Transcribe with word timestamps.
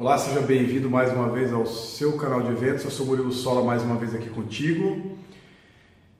Olá, 0.00 0.16
seja 0.16 0.40
bem-vindo 0.40 0.88
mais 0.88 1.12
uma 1.12 1.28
vez 1.28 1.52
ao 1.52 1.66
seu 1.66 2.12
canal 2.12 2.40
de 2.42 2.52
eventos. 2.52 2.84
Eu 2.84 2.90
sou 2.92 3.04
Murilo 3.04 3.32
Sola 3.32 3.64
mais 3.64 3.82
uma 3.82 3.96
vez 3.96 4.14
aqui 4.14 4.30
contigo. 4.30 5.16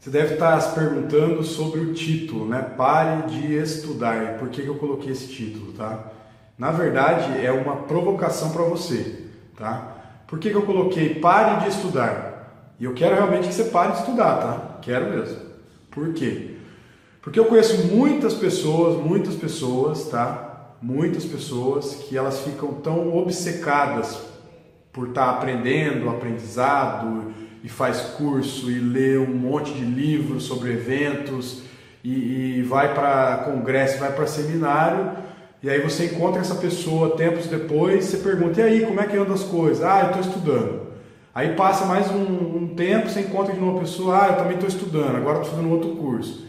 Você 0.00 0.10
deve 0.10 0.34
estar 0.34 0.60
se 0.60 0.74
perguntando 0.74 1.44
sobre 1.44 1.78
o 1.82 1.94
título, 1.94 2.44
né? 2.44 2.60
Pare 2.76 3.28
de 3.28 3.54
estudar. 3.54 4.36
Por 4.36 4.48
que, 4.48 4.66
eu 4.66 4.74
coloquei 4.74 5.12
esse 5.12 5.28
título, 5.28 5.74
tá? 5.74 6.10
Na 6.58 6.72
verdade, 6.72 7.40
é 7.40 7.52
uma 7.52 7.76
provocação 7.76 8.50
para 8.50 8.64
você, 8.64 9.26
tá? 9.56 9.96
Por 10.26 10.40
que 10.40 10.48
eu 10.48 10.62
coloquei 10.62 11.14
pare 11.14 11.62
de 11.62 11.68
estudar? 11.68 12.74
E 12.80 12.84
eu 12.84 12.94
quero 12.94 13.14
realmente 13.14 13.46
que 13.46 13.54
você 13.54 13.66
pare 13.66 13.92
de 13.92 13.98
estudar, 14.00 14.38
tá? 14.38 14.78
Quero 14.82 15.08
mesmo. 15.08 15.38
Por 15.88 16.12
quê? 16.14 16.56
Porque 17.22 17.38
eu 17.38 17.44
conheço 17.44 17.86
muitas 17.86 18.34
pessoas, 18.34 19.00
muitas 19.00 19.36
pessoas, 19.36 20.08
tá? 20.08 20.57
Muitas 20.80 21.24
pessoas 21.24 21.94
que 21.94 22.16
elas 22.16 22.40
ficam 22.40 22.74
tão 22.74 23.16
obcecadas 23.16 24.18
por 24.92 25.08
estar 25.08 25.30
aprendendo, 25.30 26.08
aprendizado 26.08 27.32
e 27.62 27.68
faz 27.68 28.00
curso 28.16 28.70
e 28.70 28.78
lê 28.78 29.18
um 29.18 29.34
monte 29.34 29.72
de 29.72 29.84
livros 29.84 30.44
sobre 30.44 30.72
eventos 30.72 31.62
e, 32.02 32.58
e 32.58 32.62
vai 32.62 32.94
para 32.94 33.38
congresso, 33.44 33.98
vai 33.98 34.12
para 34.12 34.26
seminário 34.26 35.12
e 35.60 35.68
aí 35.68 35.80
você 35.80 36.04
encontra 36.04 36.40
essa 36.40 36.54
pessoa 36.54 37.16
tempos 37.16 37.46
depois, 37.46 38.04
você 38.04 38.18
pergunta 38.18 38.60
e 38.60 38.64
aí 38.64 38.86
como 38.86 39.00
é 39.00 39.06
que 39.06 39.16
anda 39.16 39.34
as 39.34 39.42
coisas? 39.42 39.84
Ah, 39.84 40.02
eu 40.02 40.06
estou 40.06 40.20
estudando. 40.20 40.88
Aí 41.34 41.54
passa 41.54 41.84
mais 41.84 42.10
um, 42.10 42.22
um, 42.22 42.74
tempo, 42.74 43.08
você 43.08 43.20
encontra 43.20 43.52
de 43.52 43.60
uma 43.60 43.78
pessoa, 43.78 44.24
ah, 44.24 44.28
eu 44.28 44.36
também 44.36 44.54
estou 44.54 44.68
estudando, 44.68 45.16
agora 45.16 45.38
estou 45.38 45.54
fazendo 45.54 45.72
outro 45.72 45.96
curso. 45.96 46.46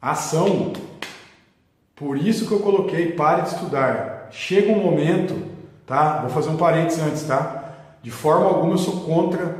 Ação 0.00 0.72
por 2.00 2.16
isso 2.16 2.46
que 2.46 2.52
eu 2.52 2.60
coloquei 2.60 3.12
pare 3.12 3.42
de 3.42 3.48
estudar. 3.48 4.28
Chega 4.30 4.72
um 4.72 4.82
momento, 4.82 5.36
tá? 5.86 6.22
Vou 6.22 6.30
fazer 6.30 6.48
um 6.48 6.56
parênteses 6.56 6.98
antes, 6.98 7.22
tá? 7.24 7.74
De 8.02 8.10
forma 8.10 8.46
alguma 8.46 8.72
eu 8.72 8.78
sou 8.78 9.00
contra 9.00 9.54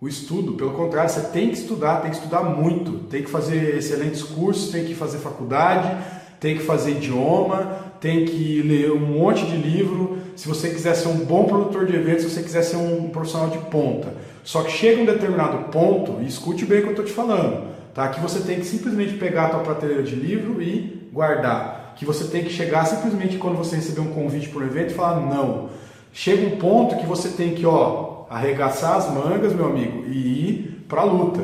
o 0.00 0.08
estudo. 0.08 0.54
Pelo 0.54 0.70
contrário, 0.70 1.10
você 1.10 1.20
tem 1.28 1.50
que 1.50 1.58
estudar, 1.58 2.00
tem 2.00 2.10
que 2.10 2.16
estudar 2.16 2.42
muito, 2.42 3.04
tem 3.10 3.22
que 3.22 3.28
fazer 3.28 3.76
excelentes 3.76 4.22
cursos, 4.22 4.70
tem 4.70 4.86
que 4.86 4.94
fazer 4.94 5.18
faculdade, 5.18 5.94
tem 6.40 6.56
que 6.56 6.64
fazer 6.64 6.92
idioma, 6.92 7.76
tem 8.00 8.24
que 8.24 8.62
ler 8.62 8.90
um 8.90 9.00
monte 9.00 9.44
de 9.44 9.58
livro. 9.58 10.16
Se 10.36 10.48
você 10.48 10.70
quiser 10.70 10.94
ser 10.94 11.08
um 11.08 11.18
bom 11.18 11.44
produtor 11.44 11.84
de 11.84 11.94
eventos, 11.94 12.22
se 12.22 12.30
você 12.30 12.42
quiser 12.42 12.62
ser 12.62 12.76
um 12.76 13.10
profissional 13.10 13.50
de 13.50 13.58
ponta. 13.58 14.14
Só 14.42 14.62
que 14.62 14.70
chega 14.70 15.02
um 15.02 15.04
determinado 15.04 15.70
ponto, 15.70 16.22
e 16.22 16.26
escute 16.26 16.64
bem 16.64 16.78
o 16.78 16.82
que 16.84 16.88
eu 16.88 16.92
estou 16.92 17.04
te 17.04 17.12
falando 17.12 17.76
tá? 17.94 18.08
Que 18.08 18.20
você 18.20 18.40
tem 18.40 18.60
que 18.60 18.66
simplesmente 18.66 19.14
pegar 19.14 19.46
a 19.46 19.48
tua 19.50 19.60
prateleira 19.60 20.02
de 20.02 20.14
livro 20.14 20.62
e 20.62 21.08
guardar. 21.12 21.94
Que 21.96 22.04
você 22.04 22.24
tem 22.24 22.44
que 22.44 22.50
chegar 22.50 22.84
simplesmente 22.84 23.38
quando 23.38 23.56
você 23.56 23.76
receber 23.76 24.00
um 24.00 24.12
convite 24.12 24.48
para 24.48 24.62
um 24.62 24.66
evento 24.66 24.90
e 24.90 24.94
falar 24.94 25.20
não. 25.20 25.70
Chega 26.12 26.46
um 26.46 26.58
ponto 26.58 26.96
que 26.96 27.06
você 27.06 27.28
tem 27.30 27.54
que, 27.54 27.66
ó, 27.66 28.26
arregaçar 28.30 28.96
as 28.96 29.12
mangas, 29.12 29.52
meu 29.52 29.66
amigo, 29.66 30.04
e 30.06 30.50
ir 30.50 30.84
para 30.88 31.02
a 31.02 31.04
luta. 31.04 31.42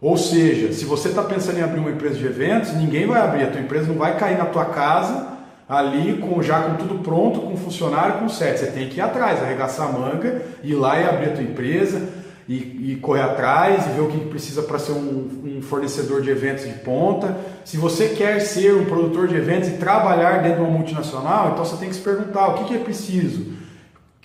Ou 0.00 0.16
seja, 0.16 0.72
se 0.72 0.84
você 0.84 1.08
está 1.08 1.22
pensando 1.22 1.58
em 1.58 1.62
abrir 1.62 1.80
uma 1.80 1.90
empresa 1.90 2.16
de 2.16 2.24
eventos, 2.24 2.72
ninguém 2.74 3.06
vai 3.06 3.20
abrir, 3.20 3.44
a 3.44 3.50
tua 3.50 3.60
empresa 3.60 3.88
não 3.88 3.96
vai 3.96 4.16
cair 4.16 4.38
na 4.38 4.46
tua 4.46 4.64
casa 4.64 5.28
ali 5.68 6.18
com 6.18 6.42
já 6.42 6.62
com 6.62 6.74
tudo 6.74 6.96
pronto, 6.96 7.40
com 7.40 7.56
funcionário, 7.56 8.18
com 8.18 8.28
sete. 8.28 8.58
Você 8.60 8.66
tem 8.66 8.88
que 8.88 8.96
ir 8.96 9.00
atrás, 9.00 9.40
arregaçar 9.40 9.88
a 9.88 9.92
manga, 9.92 10.42
ir 10.64 10.74
lá 10.74 10.98
e 10.98 11.04
abrir 11.04 11.26
a 11.26 11.32
tua 11.32 11.44
empresa, 11.44 12.08
e, 12.50 12.94
e 12.94 12.96
correr 12.96 13.22
atrás 13.22 13.86
e 13.86 13.90
ver 13.90 14.00
o 14.00 14.08
que 14.08 14.18
precisa 14.24 14.60
para 14.64 14.76
ser 14.76 14.90
um, 14.90 15.58
um, 15.58 15.62
fornecedor 15.62 16.20
de 16.20 16.30
eventos 16.30 16.64
de 16.64 16.72
ponta. 16.80 17.36
Se 17.64 17.76
você 17.76 18.08
quer 18.08 18.40
ser 18.40 18.74
um 18.74 18.86
produtor 18.86 19.28
de 19.28 19.36
eventos 19.36 19.68
e 19.68 19.74
trabalhar 19.74 20.42
dentro 20.42 20.56
de 20.56 20.64
uma 20.64 20.76
multinacional, 20.76 21.52
então 21.52 21.64
você 21.64 21.76
tem 21.76 21.88
que 21.88 21.94
se 21.94 22.00
perguntar 22.00 22.48
o 22.48 22.54
que, 22.54 22.64
que 22.64 22.74
é 22.74 22.78
preciso, 22.78 23.52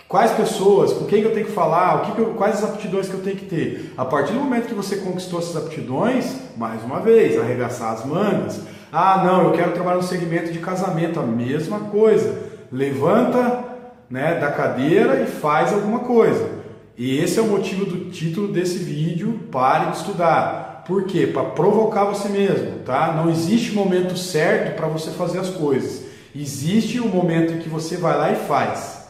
quais 0.08 0.32
pessoas, 0.32 0.92
com 0.92 1.04
quem 1.04 1.22
eu 1.22 1.32
tenho 1.32 1.46
que 1.46 1.52
falar, 1.52 1.98
o 1.98 2.00
que, 2.00 2.18
eu, 2.20 2.34
quais 2.34 2.56
as 2.56 2.64
aptidões 2.64 3.08
que 3.08 3.14
eu 3.14 3.22
tenho 3.22 3.36
que 3.36 3.46
ter. 3.46 3.92
A 3.96 4.04
partir 4.04 4.32
do 4.32 4.40
momento 4.40 4.66
que 4.66 4.74
você 4.74 4.96
conquistou 4.96 5.38
essas 5.38 5.56
aptidões, 5.56 6.36
mais 6.56 6.82
uma 6.82 6.98
vez, 6.98 7.40
arregaçar 7.40 7.92
as 7.92 8.04
mangas. 8.04 8.60
Ah, 8.90 9.22
não, 9.24 9.44
eu 9.44 9.52
quero 9.52 9.70
trabalhar 9.70 9.98
no 9.98 10.02
segmento 10.02 10.50
de 10.50 10.58
casamento, 10.58 11.20
a 11.20 11.22
mesma 11.22 11.78
coisa. 11.78 12.36
Levanta 12.72 13.62
né, 14.10 14.34
da 14.34 14.50
cadeira 14.50 15.22
e 15.22 15.26
faz 15.26 15.72
alguma 15.72 16.00
coisa. 16.00 16.55
E 16.98 17.18
esse 17.18 17.38
é 17.38 17.42
o 17.42 17.46
motivo 17.46 17.84
do 17.84 18.10
título 18.10 18.48
desse 18.48 18.78
vídeo, 18.78 19.40
pare 19.52 19.90
de 19.90 19.98
estudar. 19.98 20.82
Por 20.86 21.04
quê? 21.04 21.26
Para 21.26 21.44
provocar 21.50 22.04
você 22.04 22.28
mesmo, 22.28 22.78
tá? 22.86 23.12
Não 23.12 23.28
existe 23.28 23.72
momento 23.72 24.16
certo 24.16 24.76
para 24.76 24.86
você 24.86 25.10
fazer 25.10 25.40
as 25.40 25.50
coisas. 25.50 26.04
Existe 26.34 26.98
o 26.98 27.08
momento 27.08 27.52
em 27.52 27.58
que 27.58 27.68
você 27.68 27.98
vai 27.98 28.16
lá 28.16 28.32
e 28.32 28.36
faz, 28.36 29.08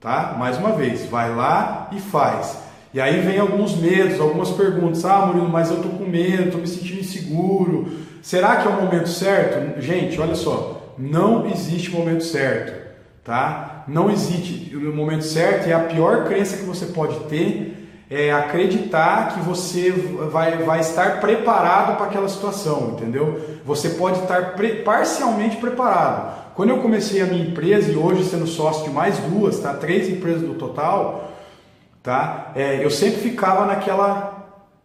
tá? 0.00 0.36
Mais 0.38 0.58
uma 0.58 0.72
vez, 0.72 1.06
vai 1.06 1.34
lá 1.34 1.88
e 1.92 1.98
faz. 1.98 2.58
E 2.92 3.00
aí 3.00 3.20
vem 3.20 3.38
alguns 3.38 3.74
medos, 3.74 4.20
algumas 4.20 4.50
perguntas. 4.50 5.04
Ah, 5.04 5.24
Murilo, 5.26 5.48
mas 5.48 5.70
eu 5.70 5.80
tô 5.80 5.88
com 5.88 6.04
medo, 6.04 6.52
tô 6.52 6.58
me 6.58 6.68
sentindo 6.68 7.00
inseguro. 7.00 7.88
Será 8.22 8.56
que 8.56 8.68
é 8.68 8.70
o 8.70 8.82
momento 8.82 9.08
certo? 9.08 9.80
Gente, 9.80 10.20
olha 10.20 10.34
só, 10.34 10.94
não 10.98 11.46
existe 11.46 11.90
momento 11.90 12.22
certo 12.22 12.83
tá? 13.24 13.84
Não 13.88 14.10
existe 14.10 14.76
o 14.76 14.94
momento 14.94 15.24
certo 15.24 15.68
e 15.68 15.72
a 15.72 15.80
pior 15.80 16.24
crença 16.24 16.58
que 16.58 16.64
você 16.64 16.86
pode 16.86 17.18
ter 17.20 17.80
é 18.10 18.30
acreditar 18.30 19.34
que 19.34 19.40
você 19.40 19.90
vai, 20.30 20.58
vai 20.58 20.80
estar 20.80 21.20
preparado 21.20 21.96
para 21.96 22.06
aquela 22.06 22.28
situação, 22.28 22.90
entendeu? 22.92 23.40
Você 23.64 23.90
pode 23.90 24.20
estar 24.20 24.52
pre, 24.52 24.82
parcialmente 24.82 25.56
preparado. 25.56 26.44
Quando 26.54 26.70
eu 26.70 26.78
comecei 26.78 27.22
a 27.22 27.26
minha 27.26 27.44
empresa 27.44 27.90
e 27.90 27.96
hoje 27.96 28.24
sendo 28.24 28.46
sócio 28.46 28.84
de 28.84 28.90
mais 28.90 29.18
duas, 29.18 29.58
tá? 29.58 29.72
Três 29.72 30.08
empresas 30.08 30.42
no 30.42 30.54
total, 30.54 31.32
tá? 32.02 32.52
É, 32.54 32.84
eu 32.84 32.90
sempre 32.90 33.20
ficava 33.20 33.64
naquela 33.64 34.34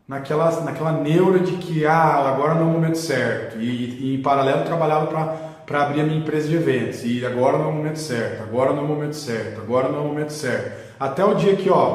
naquela, 0.07 0.49
naquela 0.61 0.91
neura 0.93 1.39
de 1.39 1.51
que 1.57 1.85
ah, 1.85 2.31
agora 2.33 2.55
não 2.55 2.61
é 2.61 2.65
o 2.65 2.69
momento 2.69 2.97
certo. 2.97 3.59
E, 3.59 4.13
e 4.13 4.15
em 4.15 4.21
paralelo 4.23 4.65
trabalhava 4.65 5.05
para 5.05 5.48
para 5.69 5.83
abrir 5.83 6.01
a 6.01 6.03
minha 6.03 6.17
empresa 6.17 6.47
de 6.47 6.55
eventos. 6.55 7.05
E 7.05 7.23
agora 7.23 7.59
não 7.59 7.65
é 7.65 7.67
o 7.67 7.73
momento 7.73 7.99
certo, 7.99 8.41
agora 8.41 8.73
não 8.73 8.79
é 8.79 8.85
o 8.85 8.87
momento 8.87 9.15
certo, 9.15 9.61
agora 9.61 9.87
não 9.87 9.99
é 9.99 10.01
o 10.01 10.05
momento 10.05 10.33
certo. 10.33 10.95
Até 10.99 11.23
o 11.23 11.35
dia 11.35 11.55
que, 11.55 11.69
ó, 11.69 11.93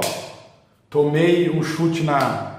tomei 0.88 1.50
um 1.50 1.60
chute 1.60 2.04
na, 2.04 2.52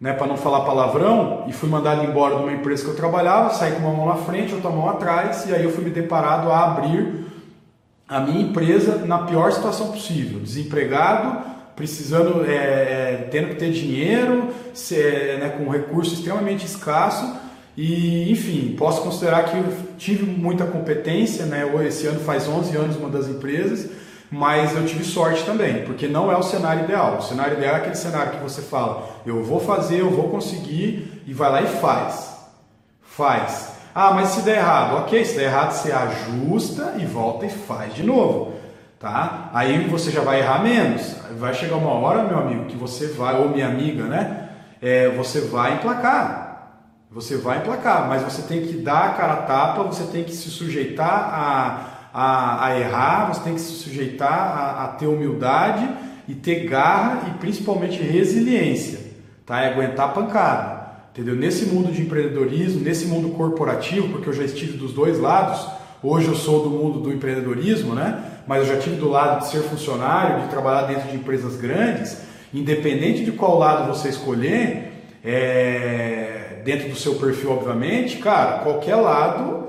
né, 0.00 0.12
para 0.12 0.28
não 0.28 0.36
falar 0.36 0.60
palavrão, 0.60 1.46
e 1.48 1.52
fui 1.52 1.68
mandado 1.68 2.04
embora 2.04 2.36
de 2.36 2.42
uma 2.42 2.52
empresa 2.52 2.84
que 2.84 2.90
eu 2.90 2.94
trabalhava, 2.94 3.52
saí 3.54 3.72
com 3.72 3.80
uma 3.80 3.92
mão 3.92 4.06
na 4.06 4.14
frente, 4.14 4.54
outra 4.54 4.70
mão 4.70 4.88
atrás, 4.88 5.46
e 5.48 5.52
aí 5.52 5.64
eu 5.64 5.72
fui 5.72 5.82
me 5.82 5.90
deparado 5.90 6.48
a 6.52 6.62
abrir 6.62 7.26
a 8.08 8.20
minha 8.20 8.42
empresa 8.42 9.04
na 9.04 9.18
pior 9.18 9.50
situação 9.50 9.90
possível, 9.90 10.38
desempregado, 10.38 11.44
precisando, 11.74 12.48
é, 12.48 12.54
é, 12.54 13.28
tendo 13.32 13.48
que 13.48 13.56
ter 13.56 13.72
dinheiro, 13.72 14.54
ser, 14.72 15.40
né, 15.40 15.48
com 15.58 15.64
um 15.64 15.70
recurso 15.70 16.14
extremamente 16.14 16.64
escasso, 16.64 17.45
e, 17.76 18.32
enfim, 18.32 18.74
posso 18.78 19.02
considerar 19.02 19.44
que 19.44 19.62
tive 19.98 20.24
muita 20.24 20.64
competência, 20.64 21.44
né? 21.44 21.70
Esse 21.86 22.06
ano 22.06 22.20
faz 22.20 22.48
11 22.48 22.76
anos 22.76 22.96
uma 22.96 23.10
das 23.10 23.28
empresas, 23.28 23.90
mas 24.30 24.74
eu 24.74 24.86
tive 24.86 25.04
sorte 25.04 25.44
também, 25.44 25.84
porque 25.84 26.08
não 26.08 26.32
é 26.32 26.36
o 26.36 26.42
cenário 26.42 26.84
ideal. 26.84 27.18
O 27.18 27.22
cenário 27.22 27.58
ideal 27.58 27.74
é 27.74 27.78
aquele 27.78 27.94
cenário 27.94 28.32
que 28.32 28.42
você 28.42 28.62
fala, 28.62 29.08
eu 29.26 29.44
vou 29.44 29.60
fazer, 29.60 30.00
eu 30.00 30.10
vou 30.10 30.30
conseguir, 30.30 31.22
e 31.26 31.34
vai 31.34 31.50
lá 31.50 31.62
e 31.62 31.66
faz. 31.66 32.34
Faz. 33.02 33.72
Ah, 33.94 34.12
mas 34.12 34.28
se 34.28 34.40
der 34.40 34.58
errado, 34.58 34.96
ok, 34.98 35.24
se 35.24 35.36
der 35.36 35.44
errado 35.44 35.72
você 35.72 35.92
ajusta 35.92 36.94
e 36.98 37.04
volta 37.04 37.46
e 37.46 37.50
faz 37.50 37.94
de 37.94 38.02
novo. 38.02 38.54
Tá? 38.98 39.50
Aí 39.52 39.86
você 39.88 40.10
já 40.10 40.22
vai 40.22 40.40
errar 40.40 40.62
menos. 40.62 41.14
Vai 41.38 41.52
chegar 41.52 41.76
uma 41.76 41.92
hora, 41.92 42.24
meu 42.24 42.38
amigo, 42.38 42.64
que 42.64 42.76
você 42.76 43.08
vai, 43.08 43.38
ou 43.38 43.50
minha 43.50 43.66
amiga, 43.66 44.04
né? 44.04 44.48
É, 44.80 45.08
você 45.10 45.42
vai 45.42 45.74
emplacar. 45.74 46.45
Você 47.16 47.38
vai 47.38 47.60
emplacar, 47.60 48.06
mas 48.10 48.22
você 48.22 48.42
tem 48.42 48.66
que 48.66 48.74
dar 48.74 49.06
a 49.06 49.08
cara 49.14 49.32
a 49.32 49.36
tapa, 49.36 49.82
você 49.84 50.04
tem 50.04 50.22
que 50.22 50.34
se 50.34 50.50
sujeitar 50.50 51.08
a, 51.08 52.10
a, 52.12 52.66
a 52.66 52.78
errar, 52.78 53.32
você 53.32 53.40
tem 53.40 53.54
que 53.54 53.60
se 53.62 53.72
sujeitar 53.72 54.30
a, 54.30 54.84
a, 54.84 54.88
ter 54.88 55.06
humildade 55.06 55.88
e 56.28 56.34
ter 56.34 56.66
garra 56.68 57.22
e 57.28 57.38
principalmente 57.38 58.02
resiliência, 58.02 59.00
tá? 59.46 59.62
É 59.62 59.72
aguentar 59.72 60.10
a 60.10 60.12
pancada, 60.12 60.90
entendeu? 61.10 61.34
Nesse 61.34 61.64
mundo 61.64 61.90
de 61.90 62.02
empreendedorismo, 62.02 62.82
nesse 62.82 63.06
mundo 63.06 63.30
corporativo, 63.30 64.10
porque 64.10 64.28
eu 64.28 64.34
já 64.34 64.44
estive 64.44 64.76
dos 64.76 64.92
dois 64.92 65.18
lados, 65.18 65.66
hoje 66.02 66.28
eu 66.28 66.34
sou 66.34 66.64
do 66.64 66.68
mundo 66.68 67.00
do 67.00 67.10
empreendedorismo, 67.10 67.94
né? 67.94 68.42
Mas 68.46 68.68
eu 68.68 68.74
já 68.74 68.78
tive 68.78 68.96
do 68.96 69.08
lado 69.08 69.38
de 69.38 69.48
ser 69.48 69.60
funcionário, 69.60 70.42
de 70.42 70.48
trabalhar 70.48 70.82
dentro 70.82 71.08
de 71.08 71.16
empresas 71.16 71.56
grandes, 71.56 72.18
independente 72.52 73.24
de 73.24 73.32
qual 73.32 73.58
lado 73.58 73.90
você 73.90 74.10
escolher, 74.10 74.92
é 75.24 76.46
dentro 76.66 76.88
do 76.88 76.96
seu 76.96 77.14
perfil, 77.14 77.52
obviamente, 77.52 78.16
cara, 78.16 78.58
qualquer 78.58 78.96
lado 78.96 79.68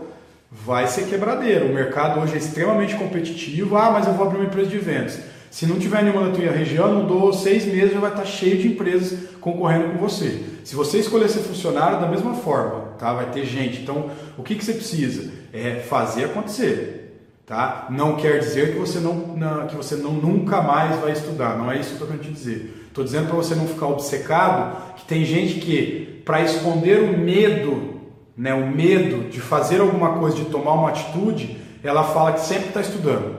vai 0.52 0.88
ser 0.88 1.06
quebradeiro. 1.06 1.68
O 1.68 1.74
mercado 1.74 2.20
hoje 2.20 2.34
é 2.34 2.38
extremamente 2.38 2.96
competitivo. 2.96 3.78
Ah, 3.78 3.92
mas 3.92 4.08
eu 4.08 4.14
vou 4.14 4.26
abrir 4.26 4.40
uma 4.40 4.48
empresa 4.48 4.68
de 4.70 4.78
eventos. 4.78 5.20
Se 5.52 5.68
não 5.68 5.78
tiver 5.78 6.02
nenhuma 6.04 6.28
na 6.28 6.36
tua 6.36 6.52
região, 6.52 6.92
não 6.92 7.06
dou 7.06 7.32
seis 7.32 7.66
meses, 7.66 7.94
já 7.94 8.00
vai 8.00 8.10
estar 8.10 8.26
cheio 8.26 8.58
de 8.58 8.68
empresas 8.68 9.30
concorrendo 9.40 9.92
com 9.92 9.98
você. 10.00 10.42
Se 10.64 10.76
você 10.76 10.98
escolher 10.98 11.30
ser 11.30 11.40
funcionário, 11.40 12.02
da 12.02 12.08
mesma 12.08 12.34
forma, 12.34 12.94
tá? 12.98 13.14
Vai 13.14 13.30
ter 13.30 13.46
gente. 13.46 13.82
Então, 13.82 14.10
o 14.36 14.42
que, 14.44 14.56
que 14.56 14.66
você 14.66 14.74
precisa? 14.74 15.32
É 15.54 15.76
fazer 15.76 16.26
acontecer. 16.26 17.22
tá? 17.46 17.88
Não 17.92 18.16
quer 18.18 18.40
dizer 18.40 18.74
que 18.74 18.80
você 18.80 19.00
não, 19.00 19.14
não 19.14 19.68
que 19.68 19.76
você 19.76 19.96
não 19.96 20.14
nunca 20.14 20.62
mais 20.62 21.00
vai 21.00 21.12
estudar, 21.12 21.58
não 21.58 21.72
é 21.72 21.80
isso 21.80 21.96
que 21.96 22.02
eu 22.02 22.06
estou 22.06 22.08
querendo 22.08 22.26
te 22.26 22.32
dizer. 22.32 22.86
Estou 22.88 23.04
dizendo 23.04 23.28
para 23.28 23.36
você 23.36 23.54
não 23.56 23.68
ficar 23.68 23.88
obcecado 23.88 24.96
que 24.98 25.06
tem 25.06 25.24
gente 25.24 25.60
que 25.60 26.07
para 26.28 26.42
esconder 26.42 27.00
o 27.00 27.18
medo, 27.18 28.02
né, 28.36 28.54
o 28.54 28.68
medo 28.68 29.30
de 29.30 29.40
fazer 29.40 29.80
alguma 29.80 30.20
coisa, 30.20 30.36
de 30.36 30.46
tomar 30.46 30.74
uma 30.74 30.90
atitude, 30.90 31.58
ela 31.82 32.04
fala 32.04 32.34
que 32.34 32.42
sempre 32.42 32.68
está 32.68 32.82
estudando. 32.82 33.38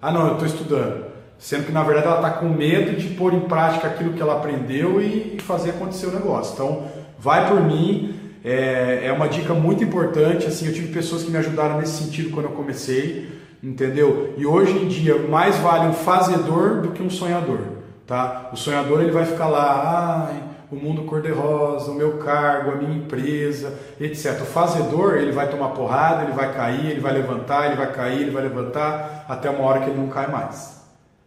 Ah, 0.00 0.12
não, 0.12 0.28
eu 0.28 0.32
estou 0.34 0.46
estudando. 0.46 1.06
Sendo 1.36 1.66
que 1.66 1.72
na 1.72 1.82
verdade 1.82 2.06
ela 2.06 2.16
está 2.16 2.30
com 2.30 2.48
medo 2.48 2.96
de 2.96 3.08
pôr 3.08 3.34
em 3.34 3.40
prática 3.40 3.88
aquilo 3.88 4.12
que 4.12 4.22
ela 4.22 4.36
aprendeu 4.36 5.02
e, 5.02 5.36
fazer 5.40 5.70
acontecer 5.70 6.06
o 6.06 6.12
negócio. 6.12 6.52
Então, 6.54 6.84
vai 7.18 7.48
por 7.48 7.60
mim. 7.60 8.14
É, 8.44 9.06
é 9.06 9.12
uma 9.12 9.28
dica 9.28 9.52
muito 9.52 9.82
importante. 9.82 10.46
Assim, 10.46 10.66
eu 10.66 10.72
tive 10.72 10.92
pessoas 10.92 11.24
que 11.24 11.30
me 11.32 11.38
ajudaram 11.38 11.78
nesse 11.78 12.04
sentido 12.04 12.30
quando 12.30 12.46
eu 12.46 12.52
comecei, 12.52 13.28
entendeu? 13.60 14.34
E 14.36 14.46
hoje 14.46 14.78
em 14.78 14.86
dia 14.86 15.18
mais 15.28 15.56
vale 15.56 15.88
um 15.88 15.92
fazedor 15.92 16.82
do 16.82 16.90
que 16.90 17.02
um 17.02 17.10
sonhador, 17.10 17.58
tá? 18.06 18.50
O 18.52 18.56
sonhador 18.56 19.00
ele 19.00 19.10
vai 19.10 19.24
ficar 19.24 19.48
lá, 19.48 20.28
ai, 20.30 20.42
o 20.70 20.76
mundo 20.76 21.04
cor-de-rosa, 21.04 21.90
o 21.90 21.94
meu 21.94 22.18
cargo, 22.18 22.72
a 22.72 22.74
minha 22.74 22.96
empresa, 22.96 23.78
etc. 24.00 24.40
O 24.42 24.44
fazedor, 24.44 25.16
ele 25.16 25.32
vai 25.32 25.48
tomar 25.48 25.70
porrada, 25.70 26.24
ele 26.24 26.32
vai 26.32 26.52
cair, 26.52 26.90
ele 26.90 27.00
vai 27.00 27.12
levantar, 27.12 27.66
ele 27.66 27.76
vai 27.76 27.90
cair, 27.92 28.22
ele 28.22 28.30
vai 28.30 28.42
levantar, 28.42 29.24
até 29.28 29.48
uma 29.48 29.64
hora 29.64 29.80
que 29.80 29.90
ele 29.90 29.98
não 29.98 30.08
cai 30.08 30.30
mais. 30.30 30.78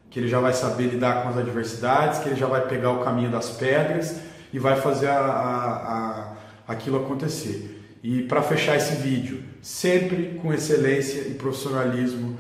Que 0.10 0.20
ele 0.20 0.28
já 0.28 0.40
vai 0.40 0.54
saber 0.54 0.88
lidar 0.88 1.24
com 1.24 1.30
as 1.30 1.38
adversidades, 1.38 2.20
que 2.20 2.30
ele 2.30 2.36
já 2.36 2.46
vai 2.46 2.68
pegar 2.68 2.92
o 2.92 3.04
caminho 3.04 3.32
das 3.32 3.50
pedras 3.50 4.20
e 4.54 4.60
vai 4.60 4.76
fazer 4.76 5.08
a, 5.08 5.20
a, 5.20 6.34
a, 6.68 6.74
aquilo 6.74 6.98
acontecer. 6.98 7.80
E 8.04 8.24
para 8.24 8.42
fechar 8.42 8.76
esse 8.76 8.96
vídeo, 8.96 9.44
sempre 9.62 10.40
com 10.42 10.54
excelência 10.54 11.22
e 11.22 11.34
profissionalismo 11.34 12.38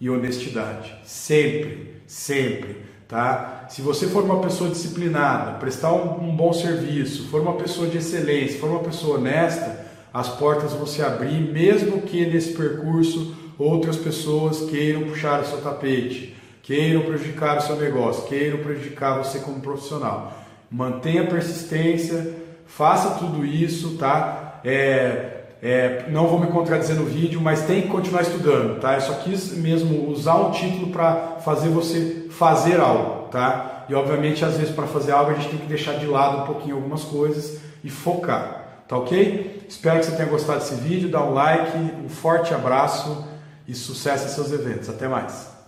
e 0.00 0.10
honestidade. 0.10 0.94
Sempre, 1.04 2.02
sempre 2.06 2.91
Tá? 3.12 3.66
Se 3.68 3.82
você 3.82 4.06
for 4.06 4.24
uma 4.24 4.40
pessoa 4.40 4.70
disciplinada, 4.70 5.58
prestar 5.58 5.92
um, 5.92 6.30
um, 6.30 6.34
bom 6.34 6.50
serviço, 6.50 7.28
for 7.28 7.42
uma 7.42 7.56
pessoa 7.56 7.86
de 7.86 7.98
excelência, 7.98 8.58
for 8.58 8.70
uma 8.70 8.78
pessoa 8.78 9.18
honesta, 9.18 9.84
as 10.14 10.30
portas 10.30 10.72
vão 10.72 10.86
se 10.86 11.02
abrir, 11.02 11.52
mesmo 11.52 12.00
que 12.00 12.24
nesse 12.24 12.54
percurso 12.54 13.36
outras 13.58 13.98
pessoas 13.98 14.62
queiram 14.70 15.02
puxar 15.02 15.42
o 15.42 15.44
seu 15.44 15.60
tapete, 15.60 16.34
queiram 16.62 17.02
prejudicar 17.02 17.58
o 17.58 17.60
seu 17.60 17.76
negócio, 17.76 18.24
queiram 18.24 18.60
prejudicar 18.60 19.18
você 19.18 19.40
como 19.40 19.60
profissional. 19.60 20.32
Mantenha 20.70 21.26
persistência, 21.26 22.34
faça 22.64 23.18
tudo 23.18 23.44
isso, 23.44 23.98
tá? 23.98 24.58
É, 24.64 25.31
é, 25.62 26.06
não 26.08 26.26
vou 26.26 26.40
me 26.40 26.48
contradizer 26.48 26.96
no 26.96 27.04
vídeo, 27.04 27.40
mas 27.40 27.62
tem 27.62 27.82
que 27.82 27.88
continuar 27.88 28.22
estudando, 28.22 28.80
tá? 28.80 28.94
Eu 28.94 29.00
só 29.00 29.14
quis 29.14 29.56
mesmo 29.56 30.10
usar 30.10 30.34
um 30.34 30.50
título 30.50 30.88
para 30.88 31.36
fazer 31.44 31.68
você 31.68 32.26
fazer 32.30 32.80
algo, 32.80 33.28
tá? 33.28 33.84
E 33.88 33.94
obviamente, 33.94 34.44
às 34.44 34.56
vezes, 34.56 34.74
para 34.74 34.88
fazer 34.88 35.12
algo, 35.12 35.30
a 35.30 35.34
gente 35.34 35.50
tem 35.50 35.60
que 35.60 35.66
deixar 35.66 35.94
de 35.94 36.06
lado 36.06 36.42
um 36.42 36.46
pouquinho 36.46 36.74
algumas 36.74 37.04
coisas 37.04 37.60
e 37.84 37.88
focar, 37.88 38.82
tá 38.88 38.96
ok? 38.96 39.64
Espero 39.68 40.00
que 40.00 40.06
você 40.06 40.16
tenha 40.16 40.28
gostado 40.28 40.58
desse 40.58 40.74
vídeo, 40.74 41.08
dá 41.08 41.22
um 41.22 41.32
like, 41.32 41.78
um 42.04 42.08
forte 42.08 42.52
abraço 42.52 43.24
e 43.68 43.72
sucesso 43.72 44.26
em 44.26 44.30
seus 44.30 44.50
eventos. 44.50 44.88
Até 44.88 45.06
mais! 45.06 45.61